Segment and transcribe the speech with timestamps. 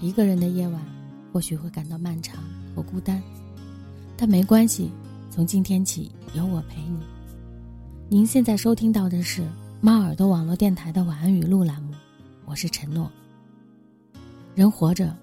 [0.00, 0.80] 一个人的夜晚
[1.32, 2.42] 或许会感到漫长
[2.74, 3.20] 和孤单，
[4.16, 4.92] 但没关系，
[5.28, 7.00] 从今天起有我陪你。
[8.08, 9.42] 您现在收听到的是
[9.80, 11.92] 猫耳朵网络电台的晚安语录栏目，
[12.44, 13.10] 我是陈诺。
[14.54, 15.14] 人活着，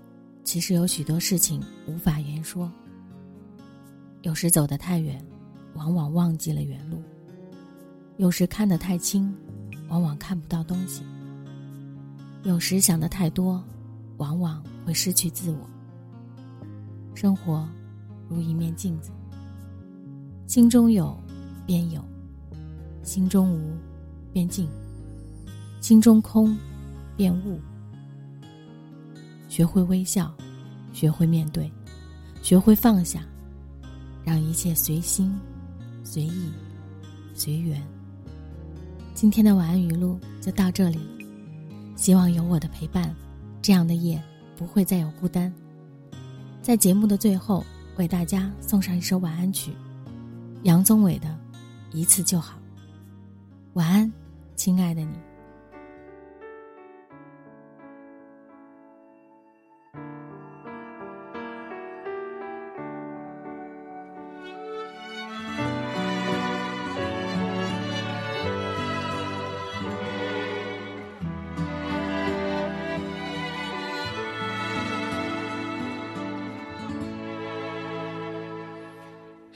[0.44, 2.70] 其实有许多事情无法言说。
[4.24, 5.24] 有时走得太远，
[5.74, 6.98] 往往忘记了原路；
[8.18, 9.34] 有时看得太清，
[9.88, 11.02] 往往看不到东西；
[12.44, 13.64] 有时想得太多，
[14.18, 15.70] 往往会失去自我。
[17.14, 17.68] 生活
[18.28, 19.12] 如一面镜子，
[20.48, 21.18] 心中有，
[21.66, 22.02] 便有；
[23.04, 23.76] 心中无，
[24.34, 24.68] 便静；
[25.82, 26.58] 心中空，
[27.16, 27.60] 便悟。
[29.48, 30.34] 学会微笑，
[30.92, 31.72] 学会面对，
[32.42, 33.22] 学会放下。
[34.26, 35.32] 让一切随心、
[36.04, 36.52] 随意、
[37.36, 37.80] 随缘。
[39.14, 41.28] 今天的晚安语录就到这里了，
[41.96, 43.16] 希望有我的陪伴，
[43.66, 44.22] 这样的夜
[44.56, 45.52] 不会再有孤单。
[46.62, 47.66] 在节目的最后，
[47.98, 49.72] 为大家送上一首晚安曲，
[50.62, 51.28] 杨宗纬的
[51.92, 52.60] 《一次就好》。
[53.74, 54.14] 晚安，
[54.56, 55.18] 亲爱的你。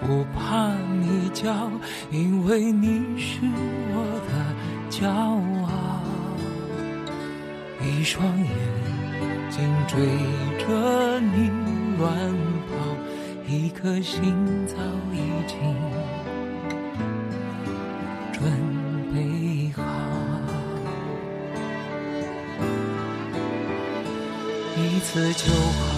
[0.00, 1.70] 不怕你叫，
[2.10, 3.96] 因为你是我
[4.28, 4.30] 的。
[4.90, 5.68] 骄傲，
[7.84, 8.48] 一双眼
[9.50, 9.94] 睛追
[10.58, 11.50] 着你
[11.98, 12.08] 乱
[12.66, 12.72] 跑，
[13.46, 14.34] 一颗心
[14.66, 14.74] 早
[15.12, 15.56] 已经
[18.32, 18.42] 准
[19.12, 19.82] 备好。
[24.74, 25.97] 一次就好，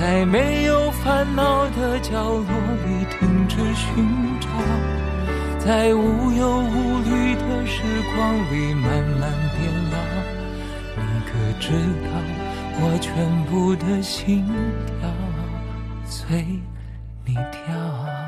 [0.00, 2.44] 在没有烦恼的角落
[2.86, 4.06] 里停止寻
[4.40, 4.48] 找。
[5.58, 7.82] 在无忧无虑的时
[8.14, 9.98] 光里慢慢变老，
[10.96, 11.72] 你可知
[12.04, 12.10] 道
[12.80, 14.46] 我全部的心
[14.86, 15.10] 跳
[16.06, 16.44] 随
[17.26, 18.27] 你跳？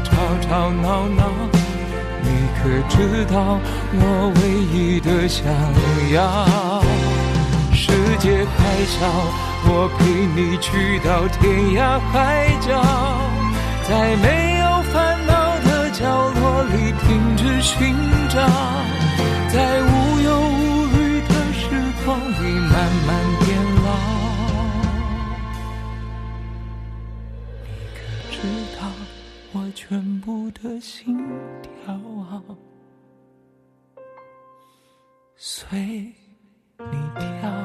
[0.00, 0.10] 吵
[0.42, 1.22] 吵闹闹。
[2.22, 3.60] 你可知道
[3.92, 4.00] 我
[4.36, 4.40] 唯
[4.72, 5.44] 一的想
[6.12, 6.82] 要？
[7.72, 8.96] 世界还小，
[9.68, 10.00] 我陪
[10.34, 11.38] 你去到天
[11.76, 11.78] 涯
[12.10, 12.66] 海角，
[13.86, 14.26] 在没
[14.58, 14.94] 有烦
[15.26, 16.02] 恼的角
[16.40, 16.40] 落
[16.72, 16.74] 里
[17.06, 17.06] 停
[17.36, 17.94] 止寻
[18.25, 18.25] 找，
[29.76, 31.14] 全部的心
[31.84, 32.00] 跳，
[35.36, 35.78] 随
[36.78, 37.55] 你跳。